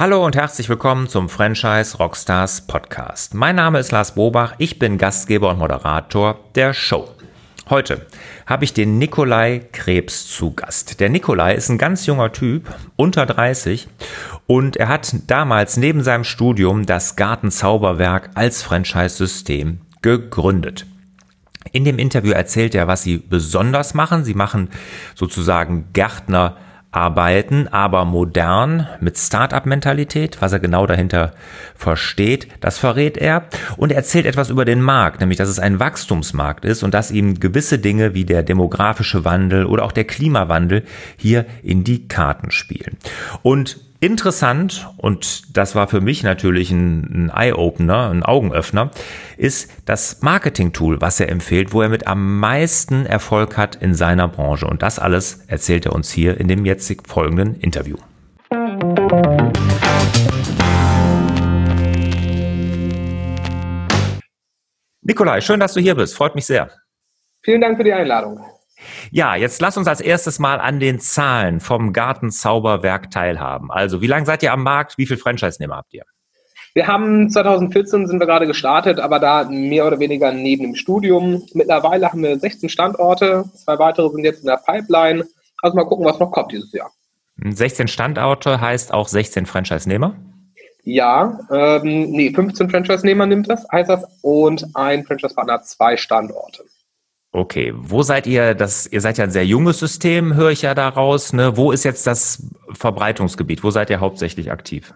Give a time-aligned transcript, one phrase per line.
[0.00, 3.34] Hallo und herzlich willkommen zum Franchise Rockstars Podcast.
[3.34, 7.10] Mein Name ist Lars Bobach, ich bin Gastgeber und Moderator der Show.
[7.68, 8.06] Heute
[8.46, 11.00] habe ich den Nikolai Krebs zu Gast.
[11.00, 13.88] Der Nikolai ist ein ganz junger Typ, unter 30,
[14.46, 20.86] und er hat damals neben seinem Studium das Gartenzauberwerk als Franchise-System gegründet.
[21.72, 24.24] In dem Interview erzählt er, was sie besonders machen.
[24.24, 24.70] Sie machen
[25.14, 26.56] sozusagen Gärtner
[26.92, 31.32] arbeiten, aber modern mit Start-up-Mentalität, was er genau dahinter
[31.76, 33.44] versteht, das verrät er
[33.76, 37.10] und er erzählt etwas über den Markt, nämlich dass es ein Wachstumsmarkt ist und dass
[37.10, 40.84] ihm gewisse Dinge wie der demografische Wandel oder auch der Klimawandel
[41.16, 42.96] hier in die Karten spielen.
[43.42, 48.90] Und Interessant, und das war für mich natürlich ein, ein Eye-Opener, ein Augenöffner,
[49.36, 54.26] ist das Marketing-Tool, was er empfiehlt, wo er mit am meisten Erfolg hat in seiner
[54.26, 54.66] Branche.
[54.66, 57.98] Und das alles erzählt er uns hier in dem jetzt folgenden Interview.
[65.02, 66.16] Nikolai, schön, dass du hier bist.
[66.16, 66.70] Freut mich sehr.
[67.42, 68.40] Vielen Dank für die Einladung.
[69.10, 73.70] Ja, jetzt lass uns als erstes mal an den Zahlen vom Gartenzauberwerk teilhaben.
[73.70, 74.98] Also, wie lange seid ihr am Markt?
[74.98, 76.04] Wie viele Franchise-Nehmer habt ihr?
[76.72, 81.42] Wir haben 2014 sind wir gerade gestartet, aber da mehr oder weniger neben dem Studium.
[81.52, 85.26] Mittlerweile haben wir 16 Standorte, zwei weitere sind jetzt in der Pipeline.
[85.62, 86.92] Also mal gucken, was noch kommt dieses Jahr.
[87.42, 90.14] 16 Standorte heißt auch 16 Franchise-Nehmer?
[90.84, 96.64] Ja, ähm, nee, 15 Franchise-Nehmer nimmt das, heißt das, und ein Franchise-Partner hat zwei Standorte.
[97.32, 98.54] Okay, wo seid ihr?
[98.54, 101.32] Das, ihr seid ja ein sehr junges System, höre ich ja daraus.
[101.32, 101.56] Ne?
[101.56, 102.42] Wo ist jetzt das
[102.72, 103.62] Verbreitungsgebiet?
[103.62, 104.92] Wo seid ihr hauptsächlich aktiv?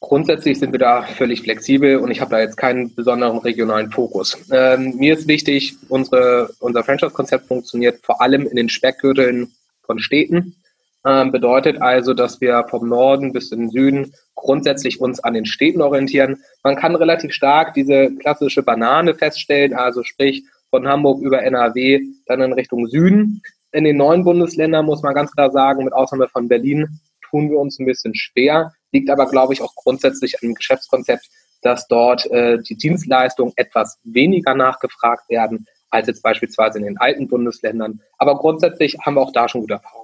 [0.00, 4.38] Grundsätzlich sind wir da völlig flexibel und ich habe da jetzt keinen besonderen regionalen Fokus.
[4.52, 10.56] Ähm, mir ist wichtig, unsere, unser Franchise-Konzept funktioniert vor allem in den Speckgürteln von Städten.
[11.04, 15.46] Ähm, bedeutet also, dass wir vom Norden bis in den Süden grundsätzlich uns an den
[15.46, 16.42] Städten orientieren.
[16.62, 22.40] Man kann relativ stark diese klassische Banane feststellen, also sprich von Hamburg über NRW dann
[22.40, 23.42] in Richtung Süden.
[23.72, 27.58] In den neuen Bundesländern muss man ganz klar sagen, mit Ausnahme von Berlin tun wir
[27.58, 31.26] uns ein bisschen schwer, liegt aber, glaube ich, auch grundsätzlich an dem Geschäftskonzept,
[31.62, 37.28] dass dort äh, die Dienstleistungen etwas weniger nachgefragt werden als jetzt beispielsweise in den alten
[37.28, 38.00] Bundesländern.
[38.18, 39.95] Aber grundsätzlich haben wir auch da schon gute Erfahrungen.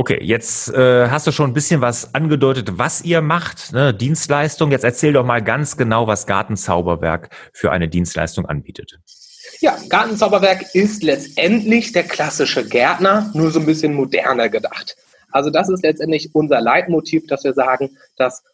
[0.00, 3.92] Okay, jetzt äh, hast du schon ein bisschen was angedeutet, was ihr macht, ne?
[3.92, 4.70] Dienstleistung.
[4.70, 9.00] Jetzt erzähl doch mal ganz genau, was Gartenzauberwerk für eine Dienstleistung anbietet.
[9.58, 14.96] Ja, Gartenzauberwerk ist letztendlich der klassische Gärtner, nur so ein bisschen moderner gedacht.
[15.32, 18.44] Also das ist letztendlich unser Leitmotiv, dass wir sagen, das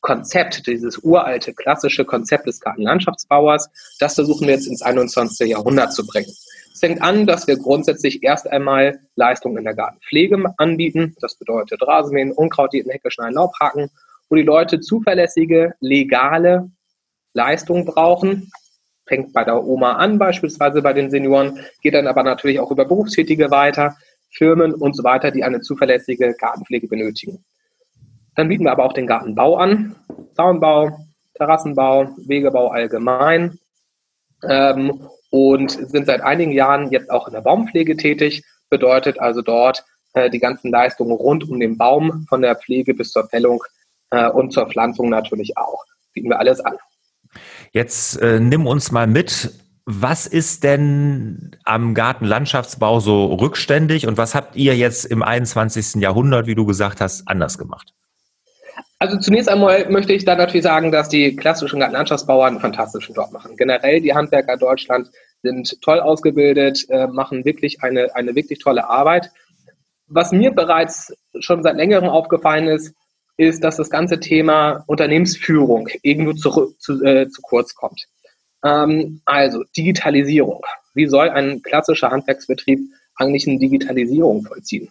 [0.00, 5.50] Konzept, dieses uralte klassische Konzept des Gartenlandschaftsbauers, das versuchen wir jetzt ins 21.
[5.50, 6.32] Jahrhundert zu bringen.
[6.74, 11.14] Es fängt an, dass wir grundsätzlich erst einmal Leistungen in der Gartenpflege anbieten.
[11.20, 13.90] Das bedeutet Rasenmähen, Unkraut, Hecke schneiden, Laubhaken,
[14.28, 16.68] wo die Leute zuverlässige, legale
[17.32, 18.50] Leistungen brauchen,
[19.06, 22.84] fängt bei der Oma an, beispielsweise bei den Senioren, geht dann aber natürlich auch über
[22.84, 23.96] Berufstätige weiter,
[24.30, 27.44] Firmen und so weiter, die eine zuverlässige Gartenpflege benötigen.
[28.34, 29.94] Dann bieten wir aber auch den Gartenbau an,
[30.34, 30.98] Zaunbau,
[31.34, 33.60] Terrassenbau, Wegebau allgemein
[34.48, 39.84] ähm, und sind seit einigen Jahren jetzt auch in der Baumpflege tätig, bedeutet also dort
[40.14, 43.62] äh, die ganzen Leistungen rund um den Baum, von der Pflege bis zur Fällung
[44.10, 45.84] äh, und zur Pflanzung natürlich auch.
[46.12, 46.76] Bieten wir alles an.
[47.72, 49.52] Jetzt äh, nimm uns mal mit.
[49.86, 55.96] Was ist denn am Gartenlandschaftsbau so rückständig und was habt ihr jetzt im 21.
[56.00, 57.92] Jahrhundert, wie du gesagt hast, anders gemacht?
[58.98, 63.32] Also zunächst einmal möchte ich da natürlich sagen, dass die klassischen Gartenlandschaftsbauer einen fantastischen Job
[63.32, 63.56] machen.
[63.56, 65.10] Generell die Handwerker Deutschland
[65.42, 69.30] sind toll ausgebildet, äh, machen wirklich eine, eine wirklich tolle Arbeit.
[70.06, 72.94] Was mir bereits schon seit längerem aufgefallen ist,
[73.36, 78.06] ist, dass das ganze Thema Unternehmensführung irgendwo zu, zu, äh, zu kurz kommt.
[78.64, 80.62] Ähm, also Digitalisierung.
[80.94, 82.80] Wie soll ein klassischer Handwerksbetrieb
[83.16, 84.88] eigentlich eine Digitalisierung vollziehen?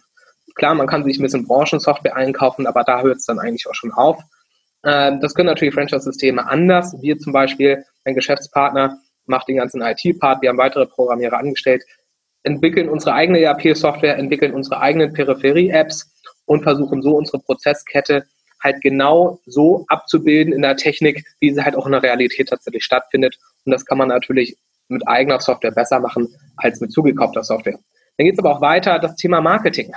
[0.54, 3.74] Klar, man kann sich ein bisschen Branchensoftware einkaufen, aber da hört es dann eigentlich auch
[3.74, 4.22] schon auf.
[4.84, 6.94] Ähm, das können natürlich Franchise-Systeme anders.
[7.00, 11.84] Wir zum Beispiel, ein Geschäftspartner macht den ganzen IT-Part, wir haben weitere Programmierer angestellt,
[12.42, 16.12] entwickeln unsere eigene ERP-Software, entwickeln unsere eigenen Peripherie-Apps
[16.44, 18.26] und versuchen so unsere Prozesskette
[18.62, 22.84] halt genau so abzubilden in der Technik, wie sie halt auch in der Realität tatsächlich
[22.84, 23.38] stattfindet.
[23.64, 24.56] Und das kann man natürlich
[24.88, 27.78] mit eigener Software besser machen als mit zugekaufter Software.
[28.16, 29.92] Dann geht es aber auch weiter, das Thema Marketing.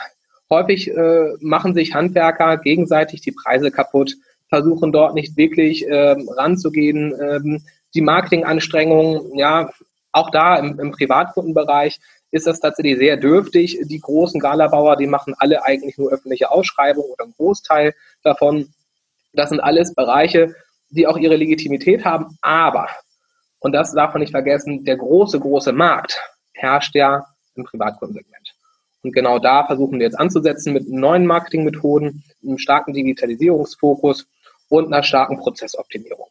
[0.49, 4.15] Häufig äh, machen sich Handwerker gegenseitig die Preise kaputt,
[4.49, 7.13] versuchen dort nicht wirklich ähm, ranzugehen.
[7.19, 7.63] Ähm,
[7.93, 9.69] die Marketinganstrengungen, ja,
[10.11, 11.99] auch da im, im Privatkundenbereich
[12.31, 13.79] ist das tatsächlich sehr dürftig.
[13.83, 18.73] Die großen Galabauer, die machen alle eigentlich nur öffentliche Ausschreibungen oder einen Großteil davon.
[19.33, 20.55] Das sind alles Bereiche,
[20.89, 22.89] die auch ihre Legitimität haben, aber,
[23.59, 26.21] und das darf man nicht vergessen, der große, große Markt
[26.53, 28.56] herrscht ja im Privatkundensegment.
[29.03, 34.27] Und genau da versuchen wir jetzt anzusetzen mit neuen Marketingmethoden, einem starken Digitalisierungsfokus
[34.69, 36.27] und einer starken Prozessoptimierung.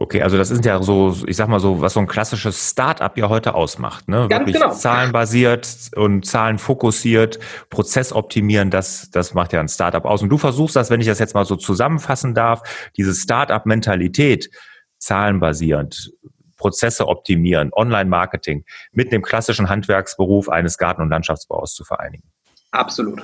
[0.00, 3.18] Okay, also das ist ja so, ich sag mal so, was so ein klassisches Start-up
[3.18, 4.28] ja heute ausmacht, ne?
[4.30, 4.72] Ganz Wirklich genau.
[4.72, 7.38] zahlenbasiert und zahlenfokussiert,
[7.68, 10.22] prozessoptimieren, das, das macht ja ein Start-up aus.
[10.22, 12.62] Und du versuchst das, wenn ich das jetzt mal so zusammenfassen darf,
[12.96, 14.50] diese Start-up-Mentalität,
[14.96, 16.14] zahlenbasierend,
[16.60, 22.30] Prozesse optimieren, Online-Marketing mit dem klassischen Handwerksberuf eines Garten- und Landschaftsbauers zu vereinigen.
[22.70, 23.22] Absolut.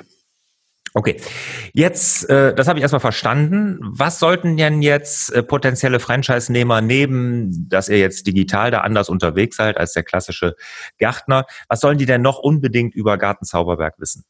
[0.95, 1.21] Okay,
[1.75, 3.79] jetzt, äh, das habe ich erstmal verstanden.
[3.83, 9.57] Was sollten denn jetzt äh, potenzielle Franchise-Nehmer neben, dass ihr jetzt digital da anders unterwegs
[9.57, 10.57] seid als der klassische
[10.97, 14.25] Gärtner, was sollen die denn noch unbedingt über Gartenzauberberg wissen?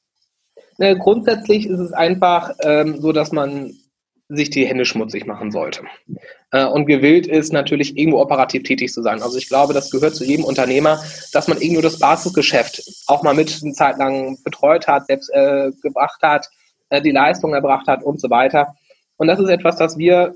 [0.79, 3.73] Na, grundsätzlich ist es einfach ähm, so, dass man
[4.29, 5.83] sich die Hände schmutzig machen sollte.
[6.51, 9.23] Äh, und gewillt ist natürlich irgendwo operativ tätig zu sein.
[9.23, 11.01] Also ich glaube, das gehört zu jedem Unternehmer,
[11.33, 15.71] dass man irgendwo das Basisgeschäft auch mal mit eine Zeit lang betreut hat, selbst äh,
[15.83, 16.49] gebracht hat,
[16.91, 18.75] äh, die Leistung erbracht hat und so weiter.
[19.17, 20.35] Und das ist etwas, das wir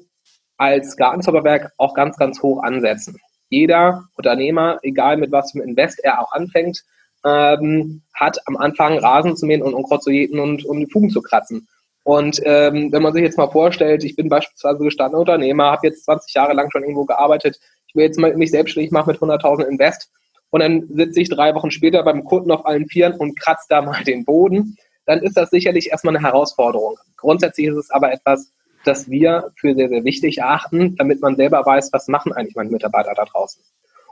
[0.56, 3.18] als Gartenzauberwerk auch ganz, ganz hoch ansetzen.
[3.48, 6.84] Jeder Unternehmer, egal mit was für Invest er auch anfängt,
[7.24, 11.10] ähm, hat am Anfang Rasen zu mähen und Unkraut zu jäten und, und die Fugen
[11.10, 11.66] zu kratzen.
[12.10, 16.06] Und ähm, wenn man sich jetzt mal vorstellt, ich bin beispielsweise gestandener Unternehmer, habe jetzt
[16.06, 19.62] 20 Jahre lang schon irgendwo gearbeitet, ich will jetzt mal mich selbstständig machen mit 100.000
[19.62, 20.10] Invest
[20.50, 23.80] und dann sitze ich drei Wochen später beim Kunden auf allen Vieren und kratze da
[23.80, 24.76] mal den Boden,
[25.06, 26.96] dann ist das sicherlich erstmal eine Herausforderung.
[27.16, 28.52] Grundsätzlich ist es aber etwas,
[28.84, 32.70] das wir für sehr, sehr wichtig erachten, damit man selber weiß, was machen eigentlich meine
[32.70, 33.62] Mitarbeiter da draußen.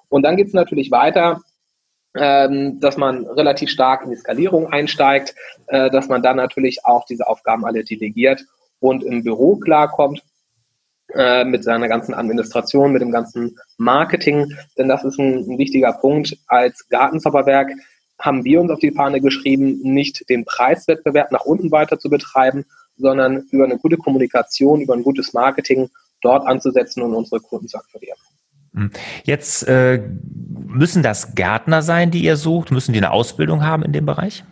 [0.09, 1.41] Und dann geht es natürlich weiter
[2.15, 5.35] ähm, dass man relativ stark in die Skalierung einsteigt,
[5.67, 8.45] äh, dass man dann natürlich auch diese Aufgaben alle delegiert
[8.81, 10.23] und im Büro klarkommt
[11.15, 15.93] äh, mit seiner ganzen Administration, mit dem ganzen Marketing, denn das ist ein, ein wichtiger
[15.93, 16.37] Punkt.
[16.47, 17.73] Als Gartenzauberwerk
[18.21, 22.65] haben wir uns auf die Fahne geschrieben, nicht den Preiswettbewerb nach unten weiter zu betreiben,
[22.97, 25.89] sondern über eine gute Kommunikation, über ein gutes Marketing
[26.21, 28.19] dort anzusetzen und unsere Kunden zu akquirieren.
[28.75, 28.91] Hm.
[29.25, 30.03] Jetzt äh,
[30.67, 32.71] müssen das Gärtner sein, die ihr sucht?
[32.71, 34.45] Müssen die eine Ausbildung haben in dem Bereich?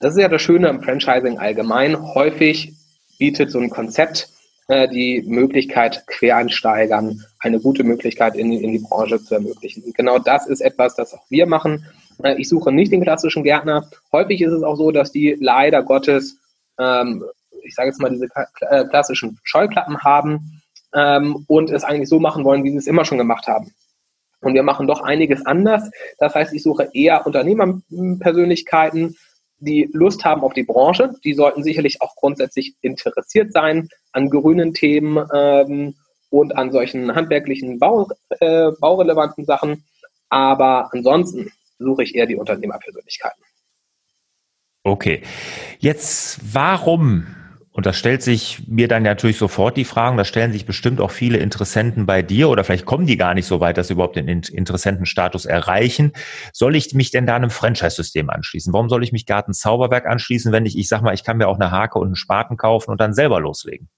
[0.00, 1.96] Das ist ja das Schöne am Franchising allgemein.
[2.14, 2.74] Häufig
[3.18, 4.28] bietet so ein Konzept
[4.68, 9.82] äh, die Möglichkeit, Quereinsteigern eine gute Möglichkeit in, in die Branche zu ermöglichen.
[9.84, 11.86] Und genau das ist etwas, das auch wir machen.
[12.22, 13.88] Äh, ich suche nicht den klassischen Gärtner.
[14.12, 16.38] Häufig ist es auch so, dass die leider Gottes,
[16.78, 17.24] ähm,
[17.62, 18.28] ich sage jetzt mal, diese
[18.60, 20.62] äh, klassischen Scheuklappen haben
[20.96, 23.72] ähm, und es eigentlich so machen wollen, wie sie es immer schon gemacht haben.
[24.40, 25.90] Und wir machen doch einiges anders.
[26.18, 29.16] Das heißt, ich suche eher Unternehmerpersönlichkeiten,
[29.58, 31.14] die Lust haben auf die Branche.
[31.24, 35.94] Die sollten sicherlich auch grundsätzlich interessiert sein an grünen Themen ähm,
[36.30, 38.08] und an solchen handwerklichen, Bau,
[38.40, 39.84] äh, baurelevanten Sachen.
[40.28, 43.42] Aber ansonsten suche ich eher die Unternehmerpersönlichkeiten.
[44.82, 45.22] Okay.
[45.78, 47.26] Jetzt, warum
[47.76, 51.10] und das stellt sich mir dann natürlich sofort die Fragen, da stellen sich bestimmt auch
[51.10, 54.16] viele Interessenten bei dir oder vielleicht kommen die gar nicht so weit, dass sie überhaupt
[54.16, 56.14] den Interessentenstatus erreichen.
[56.54, 58.72] Soll ich mich denn da einem Franchise-System anschließen?
[58.72, 61.48] Warum soll ich mich Garten Zauberberg anschließen, wenn ich, ich sag mal, ich kann mir
[61.48, 63.90] auch eine Hake und einen Spaten kaufen und dann selber loslegen?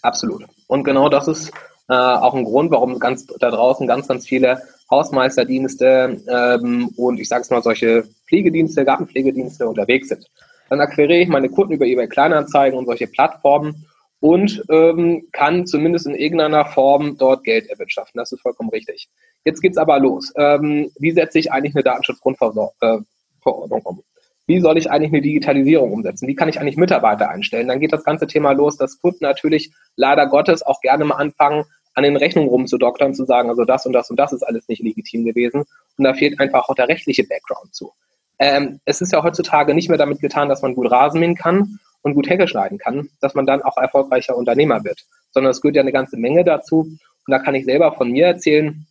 [0.00, 0.46] Absolut.
[0.66, 1.52] Und genau das ist
[1.90, 7.28] äh, auch ein Grund, warum ganz da draußen ganz, ganz viele Hausmeisterdienste ähm, und ich
[7.28, 10.24] sage es mal solche Pflegedienste, Gartenpflegedienste unterwegs sind.
[10.70, 13.86] Dann akquiriere ich meine Kunden über eBay Kleinanzeigen und solche Plattformen
[14.20, 18.18] und ähm, kann zumindest in irgendeiner Form dort Geld erwirtschaften.
[18.18, 19.08] Das ist vollkommen richtig.
[19.44, 20.32] Jetzt geht's aber los.
[20.36, 24.02] Ähm, wie setze ich eigentlich eine Datenschutzgrundverordnung äh, um?
[24.46, 26.28] Wie soll ich eigentlich eine Digitalisierung umsetzen?
[26.28, 27.68] Wie kann ich eigentlich Mitarbeiter einstellen?
[27.68, 31.64] Dann geht das ganze Thema los, dass Kunden natürlich leider Gottes auch gerne mal anfangen,
[31.94, 34.82] an den Rechnungen rumzudoktern, zu sagen, also das und das und das ist alles nicht
[34.82, 35.64] legitim gewesen.
[35.96, 37.92] Und da fehlt einfach auch der rechtliche Background zu.
[38.40, 41.78] Ähm, es ist ja heutzutage nicht mehr damit getan, dass man gut Rasen mähen kann
[42.00, 45.76] und gut Hecke schneiden kann, dass man dann auch erfolgreicher Unternehmer wird, sondern es gehört
[45.76, 46.80] ja eine ganze Menge dazu.
[46.80, 48.86] Und da kann ich selber von mir erzählen.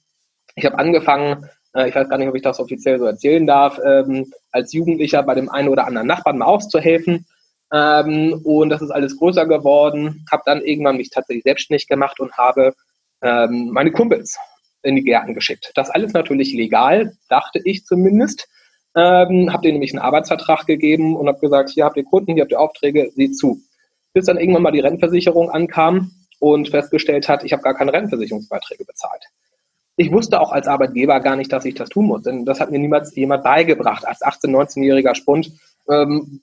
[0.56, 3.80] Ich habe angefangen, äh, ich weiß gar nicht, ob ich das offiziell so erzählen darf,
[3.84, 7.26] ähm, als Jugendlicher bei dem einen oder anderen Nachbarn mal auszuhelfen.
[7.74, 10.26] Ähm, und das ist alles größer geworden.
[10.32, 12.74] Habe dann irgendwann mich tatsächlich selbstständig gemacht und habe
[13.24, 14.38] ähm, meine Kumpels
[14.84, 15.72] in die Gärten geschickt.
[15.74, 18.48] Das alles natürlich legal, dachte ich zumindest.
[18.96, 22.42] Ähm, habe denen nämlich einen Arbeitsvertrag gegeben und habe gesagt, hier habt ihr Kunden, hier
[22.42, 23.62] habt ihr Aufträge, seht zu.
[24.14, 28.86] Bis dann irgendwann mal die Rentenversicherung ankam und festgestellt hat, ich habe gar keine Rentenversicherungsbeiträge
[28.86, 29.24] bezahlt.
[29.96, 32.72] Ich wusste auch als Arbeitgeber gar nicht, dass ich das tun muss, denn das hat
[32.72, 34.08] mir niemals jemand beigebracht.
[34.08, 35.52] Als 18-, 19-jähriger Spund
[35.90, 36.42] ähm,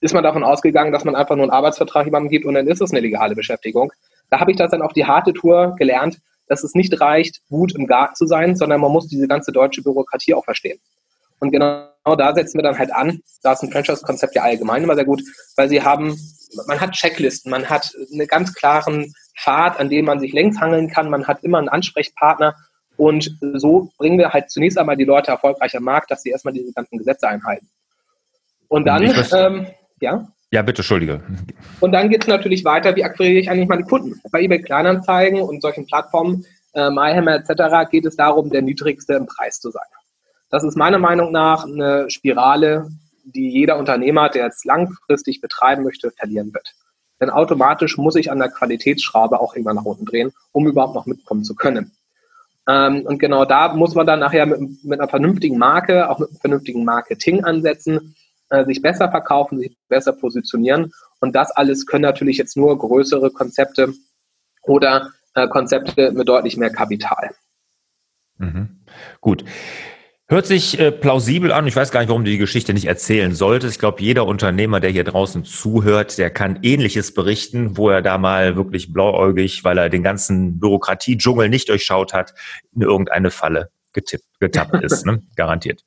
[0.00, 2.80] ist man davon ausgegangen, dass man einfach nur einen Arbeitsvertrag jemandem gibt und dann ist
[2.80, 3.92] es eine legale Beschäftigung.
[4.30, 7.74] da habe ich das dann auf die harte Tour gelernt, dass es nicht reicht, gut
[7.74, 10.78] im Garten zu sein, sondern man muss diese ganze deutsche Bürokratie auch verstehen.
[11.42, 13.20] Und genau da setzen wir dann halt an.
[13.42, 15.24] Da ist ein Franchise-Konzept ja allgemein immer sehr gut,
[15.56, 16.16] weil sie haben,
[16.68, 20.88] man hat Checklisten, man hat einen ganz klaren Pfad, an dem man sich längs hangeln
[20.88, 22.54] kann, man hat immer einen Ansprechpartner
[22.96, 26.54] und so bringen wir halt zunächst einmal die Leute erfolgreich am Markt, dass sie erstmal
[26.54, 27.68] diese ganzen Gesetze einhalten.
[28.68, 29.66] Und dann, ähm,
[30.00, 30.28] ja?
[30.52, 31.22] Ja, bitte, Entschuldige.
[31.80, 34.20] Und dann geht es natürlich weiter, wie akquiriere ich eigentlich meine Kunden?
[34.30, 39.26] Bei eBay Kleinanzeigen und solchen Plattformen, äh, MyHammer etc., geht es darum, der niedrigste im
[39.26, 39.82] Preis zu sein.
[40.52, 42.90] Das ist meiner Meinung nach eine Spirale,
[43.24, 46.74] die jeder Unternehmer, der es langfristig betreiben möchte, verlieren wird.
[47.20, 51.06] Denn automatisch muss ich an der Qualitätsschraube auch irgendwann nach unten drehen, um überhaupt noch
[51.06, 51.92] mitkommen zu können.
[52.68, 56.28] Ähm, und genau da muss man dann nachher mit, mit, einer vernünftigen Marke, auch mit
[56.28, 58.14] einem vernünftigen Marketing ansetzen,
[58.50, 60.92] äh, sich besser verkaufen, sich besser positionieren.
[61.18, 63.94] Und das alles können natürlich jetzt nur größere Konzepte
[64.64, 67.30] oder äh, Konzepte mit deutlich mehr Kapital.
[68.36, 68.80] Mhm.
[69.22, 69.44] Gut.
[70.32, 71.66] Hört sich äh, plausibel an.
[71.66, 73.74] Ich weiß gar nicht, warum du die Geschichte nicht erzählen solltest.
[73.74, 78.16] Ich glaube, jeder Unternehmer, der hier draußen zuhört, der kann Ähnliches berichten, wo er da
[78.16, 82.32] mal wirklich blauäugig, weil er den ganzen Bürokratiedschungel nicht durchschaut hat,
[82.74, 85.04] in irgendeine Falle getippt, getappt ist.
[85.04, 85.20] Ne?
[85.36, 85.82] Garantiert.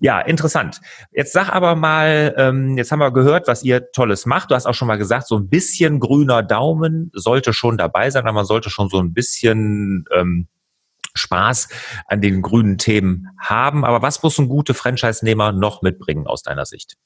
[0.00, 0.80] Ja, interessant.
[1.12, 4.50] Jetzt sag aber mal, ähm, jetzt haben wir gehört, was ihr Tolles macht.
[4.50, 8.24] Du hast auch schon mal gesagt, so ein bisschen grüner Daumen sollte schon dabei sein,
[8.24, 10.48] aber man sollte schon so ein bisschen ähm,
[11.14, 11.68] Spaß
[12.06, 13.84] an den grünen Themen haben.
[13.84, 16.96] Aber was muss ein guter Franchise-Nehmer noch mitbringen aus deiner Sicht?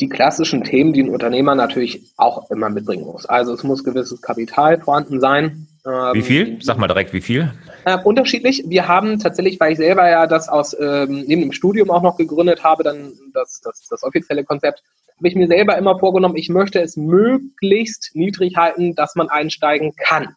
[0.00, 3.26] Die klassischen Themen, die ein Unternehmer natürlich auch immer mitbringen muss.
[3.26, 5.66] Also es muss gewisses Kapital vorhanden sein.
[6.12, 6.48] Wie viel?
[6.48, 7.52] Ähm, Sag mal direkt, wie viel?
[7.84, 8.62] Äh, unterschiedlich.
[8.66, 12.16] Wir haben tatsächlich, weil ich selber ja das aus ähm, neben dem Studium auch noch
[12.16, 14.82] gegründet habe, dann das, das, das offizielle Konzept,
[15.16, 19.94] habe ich mir selber immer vorgenommen, ich möchte es möglichst niedrig halten, dass man einsteigen
[19.96, 20.36] kann.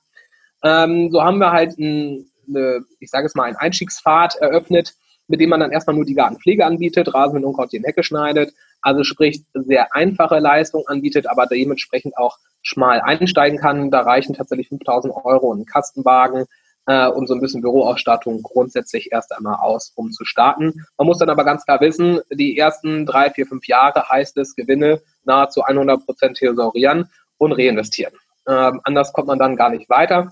[0.63, 4.93] Ähm, so haben wir halt ein eine, ich sage es mal, einen Einstiegspfad eröffnet,
[5.27, 8.53] mit dem man dann erstmal nur die Gartenpflege anbietet, Rasen mit Unkraut in Hecke schneidet,
[8.81, 13.91] also sprich sehr einfache Leistung anbietet, aber dementsprechend auch schmal einsteigen kann.
[13.91, 16.45] Da reichen tatsächlich 5000 Euro und ein Kastenwagen
[16.85, 20.85] äh, und so ein bisschen Büroausstattung grundsätzlich erst einmal aus, um zu starten.
[20.97, 24.55] Man muss dann aber ganz klar wissen, die ersten drei, vier, fünf Jahre heißt es
[24.55, 28.13] Gewinne nahezu 100 Prozent thesaurieren und reinvestieren.
[28.47, 30.31] Ähm, anders kommt man dann gar nicht weiter.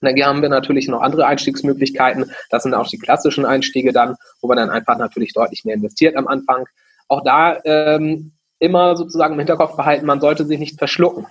[0.00, 2.30] Dann haben wir natürlich noch andere Einstiegsmöglichkeiten.
[2.50, 6.16] Das sind auch die klassischen Einstiege dann, wo man dann einfach natürlich deutlich mehr investiert
[6.16, 6.66] am Anfang.
[7.08, 11.26] Auch da ähm, immer sozusagen im Hinterkopf behalten, man sollte sich nicht verschlucken.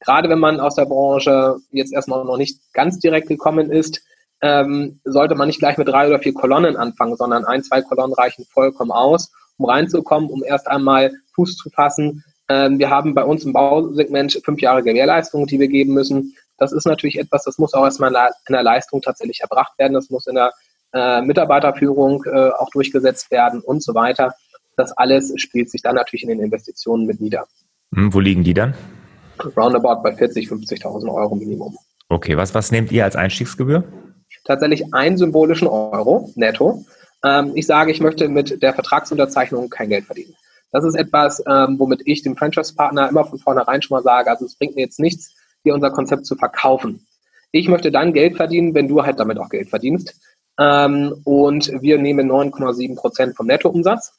[0.00, 4.02] Gerade wenn man aus der Branche jetzt erstmal noch nicht ganz direkt gekommen ist,
[4.40, 8.14] ähm, sollte man nicht gleich mit drei oder vier Kolonnen anfangen, sondern ein, zwei Kolonnen
[8.14, 12.24] reichen vollkommen aus, um reinzukommen, um erst einmal Fuß zu fassen.
[12.48, 16.34] Ähm, wir haben bei uns im Bausegment fünf Jahre Gewährleistung, die wir geben müssen.
[16.62, 18.14] Das ist natürlich etwas, das muss auch erstmal
[18.46, 19.94] in der Leistung tatsächlich erbracht werden.
[19.94, 20.52] Das muss in der
[20.94, 24.32] äh, Mitarbeiterführung äh, auch durchgesetzt werden und so weiter.
[24.76, 27.48] Das alles spielt sich dann natürlich in den Investitionen mit nieder.
[27.92, 28.74] Hm, wo liegen die dann?
[29.56, 31.76] Roundabout bei 40, 50.000 Euro Minimum.
[32.08, 33.82] Okay, was, was nehmt ihr als Einstiegsgebühr?
[34.44, 36.84] Tatsächlich einen symbolischen Euro netto.
[37.24, 40.36] Ähm, ich sage, ich möchte mit der Vertragsunterzeichnung kein Geld verdienen.
[40.70, 44.46] Das ist etwas, ähm, womit ich dem Franchise-Partner immer von vornherein schon mal sage, also
[44.46, 47.06] es bringt mir jetzt nichts, dir unser Konzept zu verkaufen.
[47.52, 50.14] Ich möchte dann Geld verdienen, wenn du halt damit auch Geld verdienst.
[50.58, 54.14] Ähm, und wir nehmen 9,7 Prozent vom Nettoumsatz.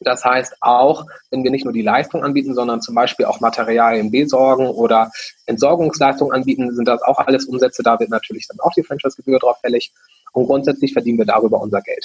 [0.00, 4.10] Das heißt auch, wenn wir nicht nur die Leistung anbieten, sondern zum Beispiel auch Materialien
[4.10, 5.10] besorgen oder
[5.46, 7.82] Entsorgungsleistungen anbieten, sind das auch alles Umsätze.
[7.82, 9.92] Da wird natürlich dann auch die Franchise-Gebühr drauf fällig.
[10.32, 12.04] Und grundsätzlich verdienen wir darüber unser Geld.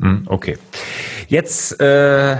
[0.00, 0.58] Hm, okay.
[1.28, 2.36] Jetzt äh,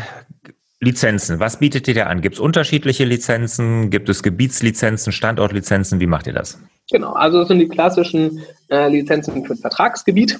[0.80, 2.20] Lizenzen, was bietet ihr da an?
[2.20, 3.90] Gibt es unterschiedliche Lizenzen?
[3.90, 5.98] Gibt es Gebietslizenzen, Standortlizenzen?
[5.98, 6.60] Wie macht ihr das?
[6.90, 10.38] Genau, also das sind die klassischen äh, Lizenzen für ein Vertragsgebiet.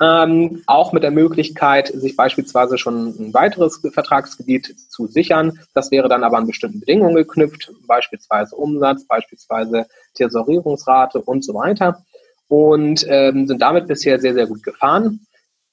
[0.00, 5.58] Ähm, auch mit der Möglichkeit, sich beispielsweise schon ein weiteres Vertragsgebiet zu sichern.
[5.74, 12.04] Das wäre dann aber an bestimmten Bedingungen geknüpft, beispielsweise Umsatz, beispielsweise Tesorierungsrate und so weiter.
[12.48, 15.26] Und ähm, sind damit bisher sehr, sehr gut gefahren.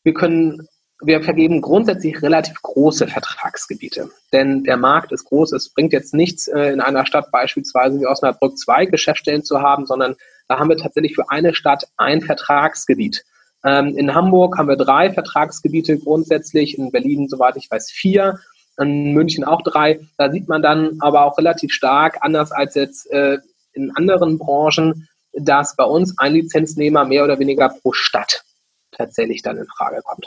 [0.03, 0.67] Wir können
[1.01, 4.09] wir vergeben grundsätzlich relativ große Vertragsgebiete.
[4.33, 5.53] Denn der Markt ist groß.
[5.53, 9.85] Es bringt jetzt nichts, äh, in einer Stadt beispielsweise wie Osnabrück zwei Geschäftsstellen zu haben,
[9.85, 10.15] sondern
[10.47, 13.23] da haben wir tatsächlich für eine Stadt ein Vertragsgebiet.
[13.63, 18.39] Ähm, in Hamburg haben wir drei Vertragsgebiete grundsätzlich, in Berlin, soweit ich weiß, vier,
[18.77, 19.99] in München auch drei.
[20.17, 23.37] Da sieht man dann aber auch relativ stark, anders als jetzt äh,
[23.73, 28.43] in anderen Branchen, dass bei uns ein Lizenznehmer mehr oder weniger pro Stadt
[28.91, 30.25] tatsächlich dann in Frage kommt.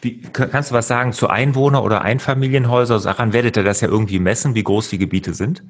[0.00, 3.00] Wie, kannst du was sagen zu Einwohner- oder Einfamilienhäuser?
[3.00, 5.62] Daran werdet ihr das ja irgendwie messen, wie groß die Gebiete sind?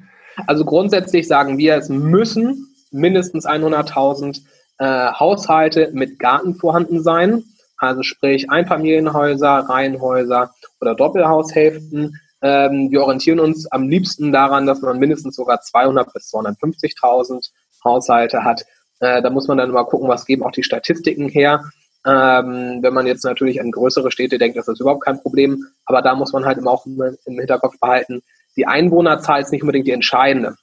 [0.47, 4.41] Also grundsätzlich sagen wir, es müssen mindestens 100.000
[4.79, 7.43] äh, Haushalte mit Garten vorhanden sein.
[7.77, 12.19] Also sprich Einfamilienhäuser, Reihenhäuser oder Doppelhaushälften.
[12.41, 17.49] Ähm, wir orientieren uns am liebsten daran, dass man mindestens sogar 200 bis 250.000
[17.83, 18.63] Haushalte hat.
[18.99, 21.63] Äh, da muss man dann mal gucken, was geben auch die Statistiken her.
[22.05, 25.65] Ähm, wenn man jetzt natürlich an größere Städte denkt, ist das überhaupt kein Problem.
[25.85, 28.21] Aber da muss man halt immer auch im Hinterkopf behalten,
[28.55, 30.55] die Einwohnerzahl ist nicht unbedingt die entscheidende.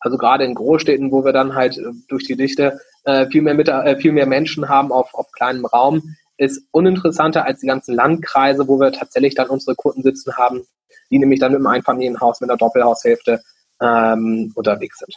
[0.00, 3.54] Also gerade in Großstädten, wo wir dann halt äh, durch die Dichte äh, viel, mehr
[3.54, 7.94] mit, äh, viel mehr Menschen haben auf, auf kleinem Raum, ist uninteressanter als die ganzen
[7.94, 10.62] Landkreise, wo wir tatsächlich dann unsere Kunden sitzen haben,
[11.10, 13.42] die nämlich dann mit einem Einfamilienhaus, mit einer Doppelhaushälfte
[13.80, 15.14] ähm, unterwegs sind.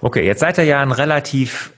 [0.00, 1.72] Okay, jetzt seid ihr ja ein relativ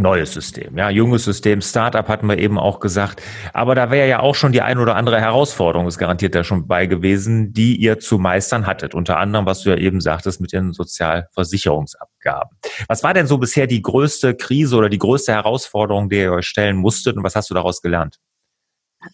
[0.00, 3.22] neues System, ja, junges System, Startup hatten wir eben auch gesagt.
[3.52, 6.66] Aber da wäre ja auch schon die ein oder andere Herausforderung, ist garantiert da schon
[6.66, 8.94] bei gewesen, die ihr zu meistern hattet.
[8.94, 12.56] Unter anderem, was du ja eben sagtest, mit den Sozialversicherungsabgaben.
[12.88, 16.46] Was war denn so bisher die größte Krise oder die größte Herausforderung, die ihr euch
[16.46, 18.18] stellen musstet und was hast du daraus gelernt?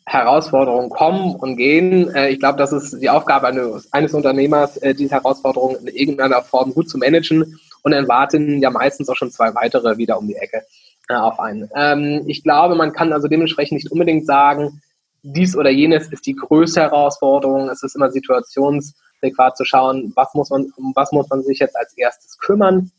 [0.07, 2.13] Herausforderungen kommen und gehen.
[2.15, 6.43] Äh, ich glaube, das ist die Aufgabe eines, eines Unternehmers, äh, diese Herausforderungen in irgendeiner
[6.43, 10.27] Form gut zu managen und dann warten ja meistens auch schon zwei weitere wieder um
[10.27, 10.65] die Ecke
[11.09, 11.71] äh, auf einen.
[11.77, 14.83] Ähm, ich glaube, man kann also dementsprechend nicht unbedingt sagen,
[15.23, 17.69] dies oder jenes ist die größte Herausforderung.
[17.69, 21.77] Es ist immer situationsadäquat zu schauen, was muss man, um was muss man sich jetzt
[21.77, 22.91] als erstes kümmern.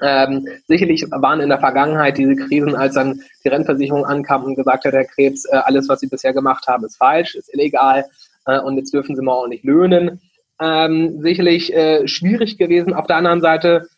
[0.00, 4.84] Ähm, sicherlich waren in der Vergangenheit diese Krisen, als dann die Rentenversicherung ankam und gesagt
[4.84, 8.04] hat, Herr Krebs, äh, alles, was Sie bisher gemacht haben, ist falsch, ist illegal
[8.46, 10.20] äh, und jetzt dürfen Sie mal ordentlich löhnen.
[10.60, 12.94] Ähm, sicherlich äh, schwierig gewesen.
[12.94, 13.88] Auf der anderen Seite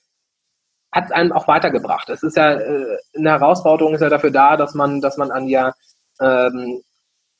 [0.94, 2.08] hat es einem auch weitergebracht.
[2.08, 5.48] Es ist ja äh, eine Herausforderung ist ja dafür da, dass man, dass man an
[5.48, 5.74] ihr,
[6.20, 6.82] ähm,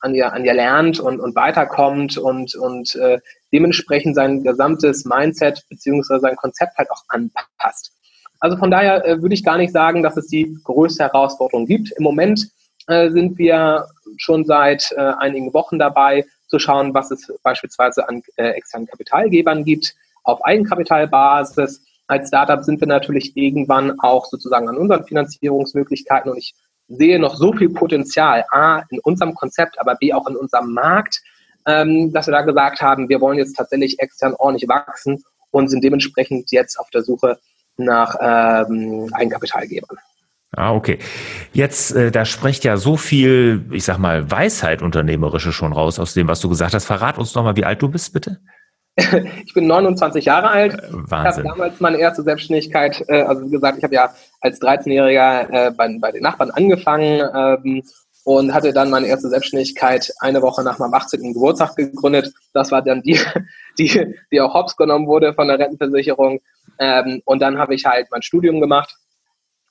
[0.00, 3.20] an ihr, an ihr lernt und, und weiterkommt und, und äh,
[3.52, 7.92] dementsprechend sein gesamtes Mindset beziehungsweise sein Konzept halt auch anpasst.
[8.40, 11.92] Also von daher äh, würde ich gar nicht sagen, dass es die größte Herausforderung gibt.
[11.92, 12.48] Im Moment
[12.88, 13.86] äh, sind wir
[14.16, 19.64] schon seit äh, einigen Wochen dabei, zu schauen, was es beispielsweise an äh, externen Kapitalgebern
[19.64, 26.38] gibt, auf Eigenkapitalbasis als Startup sind wir natürlich irgendwann auch sozusagen an unseren Finanzierungsmöglichkeiten und
[26.38, 26.54] ich
[26.88, 31.22] sehe noch so viel Potenzial, A, in unserem Konzept, aber B, auch in unserem Markt,
[31.66, 35.82] ähm, dass wir da gesagt haben, wir wollen jetzt tatsächlich extern ordentlich wachsen und sind
[35.82, 37.38] dementsprechend jetzt auf der Suche
[37.76, 39.98] nach ähm, Eigenkapitalgebern.
[40.56, 40.98] Ah, okay.
[41.52, 46.14] Jetzt, äh, da spricht ja so viel, ich sag mal, Weisheit unternehmerische schon raus aus
[46.14, 46.84] dem, was du gesagt hast.
[46.84, 48.40] Verrat uns nochmal, wie alt du bist, bitte.
[49.44, 50.76] ich bin 29 Jahre alt.
[50.90, 51.44] Wahnsinn.
[51.44, 55.50] Ich habe damals meine erste Selbstständigkeit, äh, also wie gesagt, ich habe ja als 13-Jähriger
[55.50, 57.82] äh, bei, bei den Nachbarn angefangen ähm,
[58.24, 61.34] und hatte dann meine erste Selbstständigkeit eine Woche nach meinem 18.
[61.34, 62.32] Geburtstag gegründet.
[62.52, 63.18] Das war dann die,
[63.78, 66.40] die, die auch hops genommen wurde von der Rentenversicherung.
[66.78, 68.96] Ähm, und dann habe ich halt mein Studium gemacht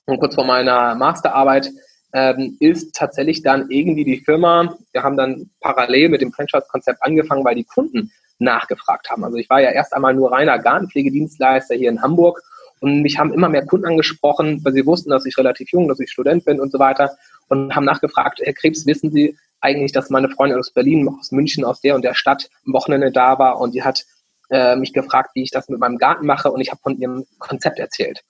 [0.06, 1.70] und kurz vor meiner Masterarbeit
[2.14, 7.44] ähm, ist tatsächlich dann irgendwie die Firma, wir haben dann parallel mit dem Franchise-Konzept angefangen,
[7.44, 9.24] weil die Kunden nachgefragt haben.
[9.24, 12.42] Also ich war ja erst einmal nur reiner Gartenpflegedienstleister hier in Hamburg
[12.80, 16.00] und mich haben immer mehr Kunden angesprochen, weil sie wussten, dass ich relativ jung, dass
[16.00, 17.16] ich Student bin und so weiter
[17.48, 21.64] und haben nachgefragt, Herr Krebs, wissen Sie eigentlich, dass meine Freundin aus Berlin, aus München,
[21.64, 24.04] aus der und der Stadt am Wochenende da war und die hat
[24.50, 27.26] äh, mich gefragt, wie ich das mit meinem Garten mache und ich habe von ihrem
[27.40, 28.24] Konzept erzählt.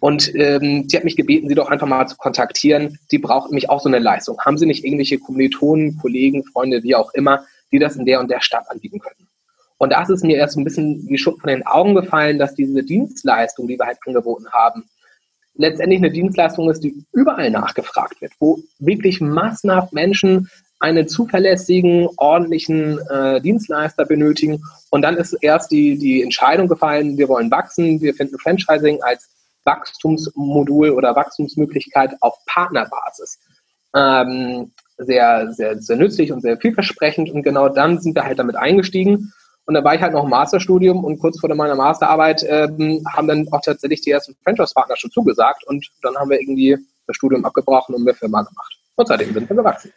[0.00, 2.98] Und ähm, sie hat mich gebeten, sie doch einfach mal zu kontaktieren.
[3.10, 4.38] Die braucht mich auch so eine Leistung.
[4.40, 8.30] Haben Sie nicht irgendwelche Kommilitonen, Kollegen, Freunde, wie auch immer, die das in der und
[8.30, 9.28] der Stadt anbieten können?
[9.76, 12.54] Und da ist es mir erst ein bisschen wie Schutt von den Augen gefallen, dass
[12.54, 14.84] diese Dienstleistung, die wir halt angeboten haben,
[15.54, 20.48] letztendlich eine Dienstleistung ist, die überall nachgefragt wird, wo wirklich massenhaft Menschen
[20.80, 24.62] einen zuverlässigen, ordentlichen äh, Dienstleister benötigen.
[24.88, 29.28] Und dann ist erst die, die Entscheidung gefallen, wir wollen wachsen, wir finden Franchising als
[29.64, 33.38] Wachstumsmodul oder Wachstumsmöglichkeit auf Partnerbasis.
[33.94, 37.30] Ähm, sehr, sehr, sehr nützlich und sehr vielversprechend.
[37.30, 39.32] Und genau dann sind wir halt damit eingestiegen.
[39.66, 43.28] Und da war ich halt noch im Masterstudium und kurz vor meiner Masterarbeit ähm, haben
[43.28, 47.44] dann auch tatsächlich die ersten Franchise-Partner schon zugesagt und dann haben wir irgendwie das Studium
[47.44, 48.78] abgebrochen und eine Firma gemacht.
[48.96, 49.92] Und seitdem sind wir gewachsen.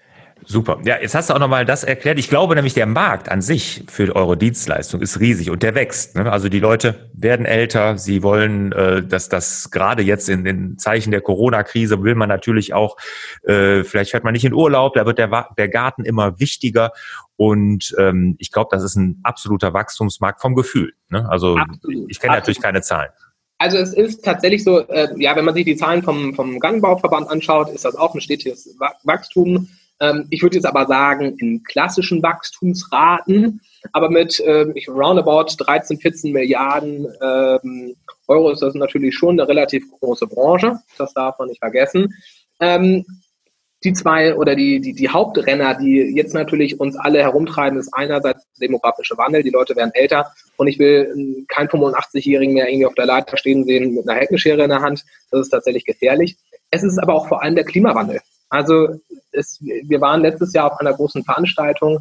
[0.46, 0.80] Super.
[0.84, 2.20] Ja, jetzt hast du auch nochmal das erklärt.
[2.20, 6.16] Ich glaube nämlich, der Markt an sich für eure Dienstleistung ist riesig und der wächst.
[6.16, 6.32] Ne?
[6.32, 11.12] Also die Leute werden älter, sie wollen, äh, dass das gerade jetzt in den Zeichen
[11.12, 12.98] der Corona-Krise will man natürlich auch,
[13.44, 16.92] äh, vielleicht fährt man nicht in Urlaub, da wird der, der Garten immer wichtiger
[17.36, 20.94] und ähm, ich glaube, das ist ein absoluter Wachstumsmarkt vom Gefühl.
[21.10, 21.28] Ne?
[21.30, 22.10] Also Absolut.
[22.10, 23.10] ich kenne natürlich keine Zahlen.
[23.58, 27.30] Also es ist tatsächlich so, äh, ja, wenn man sich die Zahlen vom, vom Gangbauverband
[27.30, 29.70] anschaut, ist das auch ein stetiges Wachstum.
[30.00, 36.32] Ähm, ich würde jetzt aber sagen, in klassischen Wachstumsraten, aber mit ähm, roundabout 13, 14
[36.32, 37.96] Milliarden ähm,
[38.28, 40.80] Euro ist das natürlich schon eine relativ große Branche.
[40.98, 42.14] Das darf man nicht vergessen.
[42.60, 43.06] Ähm,
[43.84, 48.48] die zwei oder die, die, die Hauptrenner, die jetzt natürlich uns alle herumtreiben, ist einerseits
[48.54, 49.44] der demografische Wandel.
[49.44, 53.66] Die Leute werden älter und ich will keinen 85-Jährigen mehr irgendwie auf der Leiter stehen
[53.66, 55.04] sehen mit einer Heckenschere in der Hand.
[55.32, 56.38] Das ist tatsächlich gefährlich.
[56.72, 58.22] Es ist aber auch vor allem der Klimawandel.
[58.54, 58.88] Also
[59.32, 62.00] es, wir waren letztes Jahr auf einer großen Veranstaltung.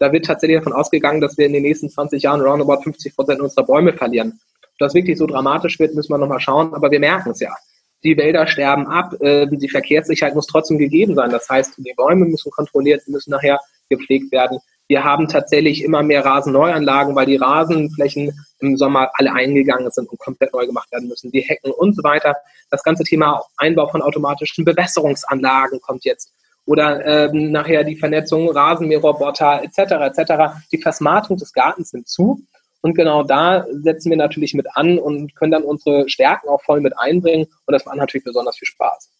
[0.00, 3.40] Da wird tatsächlich davon ausgegangen, dass wir in den nächsten 20 Jahren roundabout 50 Prozent
[3.40, 4.40] unserer Bäume verlieren.
[4.64, 7.54] Ob das wirklich so dramatisch wird, müssen wir nochmal schauen, aber wir merken es ja.
[8.02, 11.30] Die Wälder sterben ab, äh, die Verkehrssicherheit muss trotzdem gegeben sein.
[11.30, 14.58] Das heißt, die Bäume müssen kontrolliert, müssen nachher gepflegt werden.
[14.92, 20.18] Wir haben tatsächlich immer mehr Rasenneuanlagen, weil die Rasenflächen im Sommer alle eingegangen sind und
[20.18, 21.32] komplett neu gemacht werden müssen.
[21.32, 22.36] Die Hecken und so weiter.
[22.70, 26.30] Das ganze Thema Einbau von automatischen Bewässerungsanlagen kommt jetzt.
[26.66, 30.18] Oder ähm, nachher die Vernetzung Rasenmäherroboter etc.
[30.18, 30.32] etc.
[30.70, 32.42] Die Versmartung des Gartens nimmt zu.
[32.82, 36.82] Und genau da setzen wir natürlich mit an und können dann unsere Stärken auch voll
[36.82, 37.46] mit einbringen.
[37.64, 39.10] Und das macht natürlich besonders viel Spaß.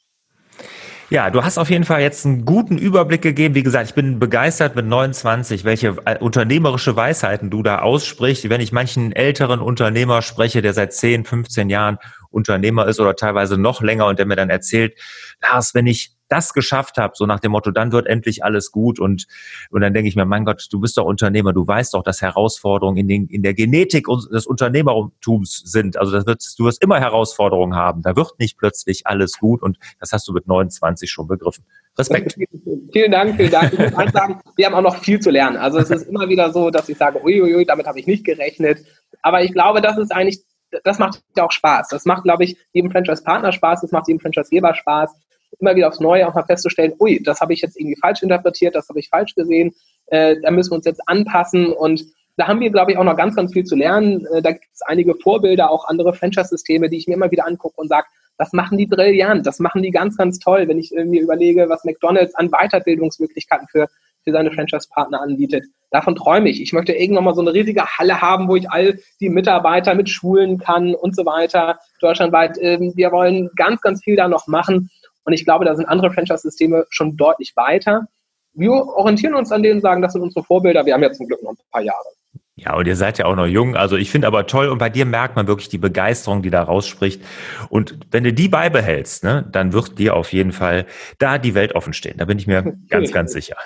[1.13, 3.55] Ja, du hast auf jeden Fall jetzt einen guten Überblick gegeben.
[3.55, 8.49] Wie gesagt, ich bin begeistert mit 29, welche äh, unternehmerische Weisheiten du da aussprichst.
[8.49, 11.99] Wenn ich manchen älteren Unternehmer spreche, der seit 10, 15 Jahren
[12.31, 14.99] Unternehmer ist oder teilweise noch länger und der mir dann erzählt,
[15.43, 18.99] Lars, wenn ich das geschafft habe, so nach dem Motto, dann wird endlich alles gut
[18.99, 19.27] und,
[19.71, 22.23] und dann denke ich mir, mein Gott, du bist doch Unternehmer, du weißt doch, dass
[22.23, 25.99] Herausforderungen in, den, in der Genetik des Unternehmertums sind.
[25.99, 28.01] Also das wird, du wirst immer Herausforderungen haben.
[28.01, 31.65] Da wird nicht plötzlich alles gut und das hast du mit 29 schon begriffen.
[31.99, 32.35] Respekt.
[32.93, 33.73] Vielen Dank, vielen Dank.
[33.73, 35.57] Ich muss sagen, wir haben auch noch viel zu lernen.
[35.57, 38.85] Also es ist immer wieder so, dass ich sage, uiuiui, damit habe ich nicht gerechnet.
[39.23, 40.45] Aber ich glaube, das ist eigentlich
[40.85, 41.89] das macht ja auch Spaß.
[41.89, 45.15] Das macht, glaube ich, jedem Franchise-Partner Spaß, das macht jedem Franchise-Geber Spaß,
[45.59, 48.75] immer wieder aufs Neue auch mal festzustellen, ui, das habe ich jetzt irgendwie falsch interpretiert,
[48.75, 49.75] das habe ich falsch gesehen,
[50.07, 52.05] äh, da müssen wir uns jetzt anpassen und
[52.37, 54.27] da haben wir, glaube ich, auch noch ganz, ganz viel zu lernen.
[54.27, 57.81] Äh, da gibt es einige Vorbilder, auch andere Franchise-Systeme, die ich mir immer wieder angucke
[57.81, 58.07] und sage,
[58.39, 61.69] das machen die brillant, das machen die ganz, ganz toll, wenn ich äh, mir überlege,
[61.69, 63.89] was McDonalds an Weiterbildungsmöglichkeiten für,
[64.25, 65.65] für seine Franchise-Partner anbietet.
[65.91, 66.63] Davon träume ich.
[66.63, 70.09] Ich möchte irgendwann mal so eine riesige Halle haben, wo ich all die Mitarbeiter mit
[70.09, 72.57] schulen kann und so weiter, deutschlandweit.
[72.61, 74.91] Ähm, wir wollen ganz, ganz viel da noch machen.
[75.25, 78.07] Und ich glaube, da sind andere Franchise-Systeme schon deutlich weiter.
[78.55, 80.85] Wir orientieren uns an denen und sagen, das sind unsere Vorbilder.
[80.85, 82.09] Wir haben ja zum Glück noch ein paar Jahre.
[82.55, 83.77] Ja, und ihr seid ja auch noch jung.
[83.77, 86.63] Also ich finde aber toll und bei dir merkt man wirklich die Begeisterung, die da
[86.63, 87.23] rausspricht.
[87.71, 90.87] Und wenn du die beibehältst, ne, dann wird dir auf jeden Fall
[91.19, 92.19] da die Welt offen stehen.
[92.19, 93.57] Da bin ich mir ganz, ganz sicher.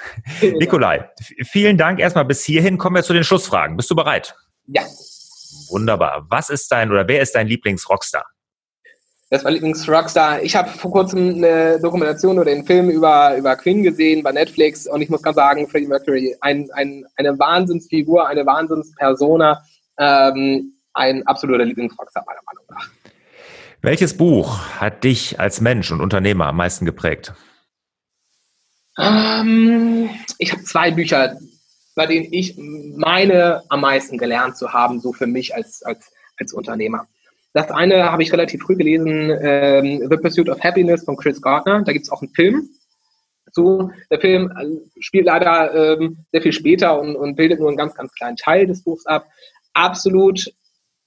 [0.40, 1.11] Nikolai,
[1.51, 2.79] vielen Dank erstmal bis hierhin.
[2.79, 3.77] Kommen wir zu den Schlussfragen.
[3.77, 4.37] Bist du bereit?
[4.66, 4.83] Ja.
[5.69, 6.27] Wunderbar.
[6.29, 8.25] Was ist dein oder wer ist dein Lieblings-Rockstar?
[9.28, 10.42] Das war Lieblings-Rockstar.
[10.42, 14.86] Ich habe vor kurzem eine Dokumentation oder einen Film über, über Queen gesehen bei Netflix
[14.86, 19.64] und ich muss ganz sagen, Freddie Mercury, ein, ein, eine Wahnsinnsfigur, eine Wahnsinnspersona,
[19.98, 22.88] ähm, ein absoluter Lieblings-Rockstar meiner Meinung nach.
[23.82, 27.34] Welches Buch hat dich als Mensch und Unternehmer am meisten geprägt?
[28.96, 30.08] Ähm,
[30.38, 31.36] ich habe zwei Bücher,
[31.96, 36.52] bei denen ich meine am meisten gelernt zu haben, so für mich als, als, als
[36.52, 37.08] Unternehmer.
[37.57, 41.83] Das eine habe ich relativ früh gelesen, ähm, The Pursuit of Happiness von Chris Gardner.
[41.83, 42.69] Da gibt es auch einen Film.
[43.51, 47.79] So, der Film äh, spielt leider ähm, sehr viel später und, und bildet nur einen
[47.79, 49.27] ganz, ganz kleinen Teil des Buchs ab.
[49.73, 50.53] Absolut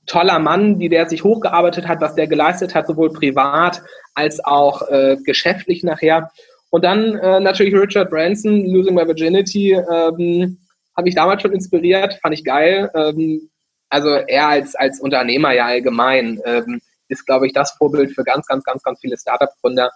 [0.08, 3.84] toller Mann, wie der sich hochgearbeitet hat, was der geleistet hat, sowohl privat
[4.16, 6.32] als auch äh, geschäftlich nachher.
[6.72, 10.58] Und dann äh, natürlich Richard Branson, Losing My Virginity, ähm,
[10.98, 12.90] habe ich damals schon inspiriert, fand ich geil.
[12.96, 13.52] Ähm,
[13.90, 18.46] also er als, als Unternehmer ja allgemein ähm, ist, glaube ich, das Vorbild für ganz,
[18.46, 19.92] ganz, ganz, ganz viele Startup-Gründer.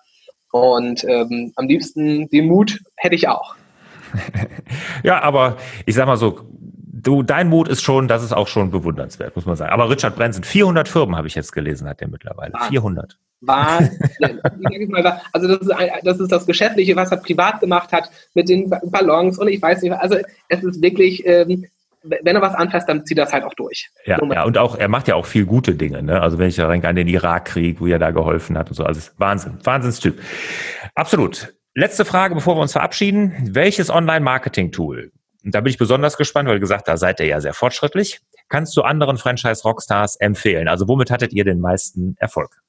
[0.51, 3.55] Und ähm, am liebsten den Mut hätte ich auch.
[5.03, 6.41] ja, aber ich sag mal so,
[7.03, 9.71] du, dein Mut ist schon, das ist auch schon bewundernswert, muss man sagen.
[9.71, 12.53] Aber Richard Branson, 400 Firmen habe ich jetzt gelesen, hat er mittlerweile.
[12.53, 12.69] Wahnsinn.
[12.69, 13.17] 400.
[15.03, 18.47] War, also das ist, ein, das ist das Geschäftliche, was er privat gemacht hat mit
[18.47, 21.65] den Ballons und ich weiß nicht, also es ist wirklich, ähm,
[22.03, 23.89] wenn er was anfasst, dann zieht er das halt auch durch.
[24.05, 26.21] Ja, ja, und auch, er macht ja auch viel gute Dinge, ne?
[26.21, 28.83] Also wenn ich da denke an den Irakkrieg, wo er da geholfen hat und so,
[28.83, 30.19] also Wahnsinn, Wahnsinnstyp.
[30.95, 31.53] Absolut.
[31.75, 33.49] Letzte Frage, bevor wir uns verabschieden.
[33.51, 35.11] Welches Online-Marketing-Tool,
[35.43, 38.77] und da bin ich besonders gespannt, weil gesagt, da seid ihr ja sehr fortschrittlich, kannst
[38.77, 40.67] du anderen Franchise-Rockstars empfehlen?
[40.67, 42.61] Also womit hattet ihr den meisten Erfolg?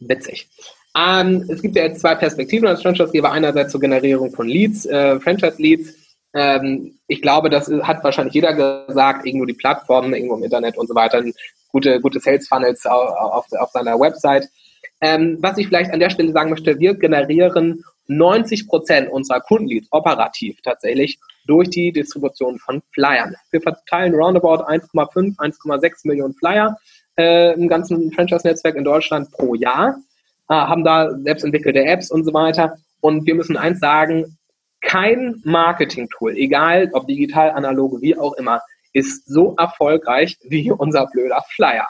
[0.00, 0.48] Witzig.
[0.96, 3.32] Ähm, es gibt ja jetzt zwei Perspektiven als Franchise-Geber.
[3.32, 6.01] Einerseits zur Generierung von Leads, äh, Franchise-Leads
[6.34, 8.54] ähm, ich glaube, das hat wahrscheinlich jeder
[8.86, 11.22] gesagt, irgendwo die Plattformen, irgendwo im Internet und so weiter,
[11.68, 14.48] gute, gute Sales Funnels auf, auf, auf seiner Website.
[15.00, 19.88] Ähm, was ich vielleicht an der Stelle sagen möchte, wir generieren 90 Prozent unserer Kundenleads
[19.90, 23.34] operativ tatsächlich durch die Distribution von Flyern.
[23.50, 26.76] Wir verteilen roundabout 1,5, 1,6 Millionen Flyer
[27.18, 29.96] äh, im ganzen Franchise-Netzwerk in Deutschland pro Jahr,
[30.48, 32.76] äh, haben da selbst entwickelte Apps und so weiter.
[33.00, 34.38] Und wir müssen eins sagen,
[34.82, 38.60] kein Marketing-Tool, egal ob digital, analog, wie auch immer,
[38.92, 41.86] ist so erfolgreich wie unser blöder Flyer.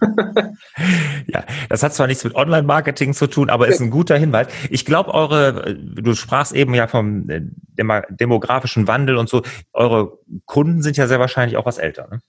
[1.26, 4.48] ja, das hat zwar nichts mit Online-Marketing zu tun, aber ist ein guter Hinweis.
[4.70, 7.42] Ich glaube, eure, du sprachst eben ja vom äh,
[8.10, 12.20] demografischen Wandel und so, eure Kunden sind ja sehr wahrscheinlich auch was älter, ne?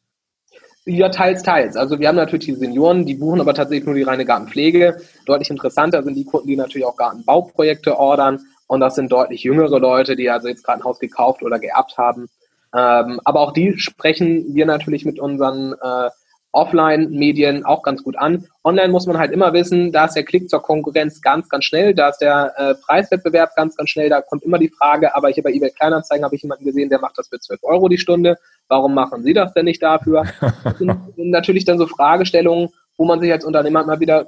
[0.86, 1.76] Ja, teils, teils.
[1.76, 5.00] Also wir haben natürlich die Senioren, die buchen aber tatsächlich nur die reine Gartenpflege.
[5.28, 8.40] Deutlich interessanter sind die Kunden, die natürlich auch Gartenbauprojekte ordern.
[8.72, 11.98] Und das sind deutlich jüngere Leute, die also jetzt gerade ein Haus gekauft oder geerbt
[11.98, 12.30] haben.
[12.74, 16.10] Ähm, aber auch die sprechen wir natürlich mit unseren äh,
[16.54, 18.48] Offline-Medien auch ganz gut an.
[18.64, 21.94] Online muss man halt immer wissen, da ist der Klick zur Konkurrenz ganz, ganz schnell,
[21.94, 25.44] da ist der äh, Preiswettbewerb ganz, ganz schnell, da kommt immer die Frage, aber hier
[25.44, 28.38] bei eBay Kleinanzeigen habe ich jemanden gesehen, der macht das für 12 Euro die Stunde.
[28.70, 30.24] Warum machen Sie das denn nicht dafür?
[30.64, 34.28] Das sind natürlich dann so Fragestellungen, wo man sich als Unternehmer mal wieder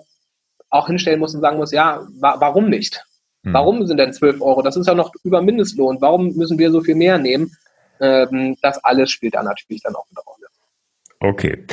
[0.69, 3.06] auch hinstellen muss und sagen muss, ja, wa warum nicht?
[3.43, 3.53] Hm.
[3.53, 4.62] Warum sind denn 12 Euro?
[4.62, 5.97] Das ist ja noch über Mindestlohn.
[5.99, 7.56] Warum müssen wir so viel mehr nehmen?
[7.99, 10.47] Ähm, das alles spielt da natürlich dann auch eine Rolle.
[11.19, 11.65] Okay.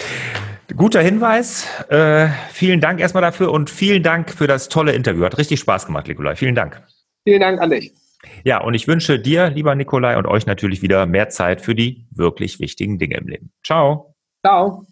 [0.77, 1.67] Guter Hinweis.
[1.89, 5.25] Äh, vielen Dank erstmal dafür und vielen Dank für das tolle Interview.
[5.25, 6.37] Hat richtig Spaß gemacht, Nikolai.
[6.37, 6.83] Vielen Dank.
[7.25, 7.93] Vielen Dank an dich.
[8.45, 12.07] Ja, und ich wünsche dir, lieber Nikolai, und euch natürlich wieder mehr Zeit für die
[12.11, 13.53] wirklich wichtigen Dinge im Leben.
[13.65, 14.15] Ciao.
[14.45, 14.87] Ciao.